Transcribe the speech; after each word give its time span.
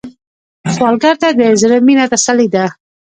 سوالګر 0.75 1.15
ته 1.21 1.29
د 1.39 1.41
زړه 1.61 1.77
مينه 1.87 2.05
تسلي 2.11 2.47
ده 2.53 2.65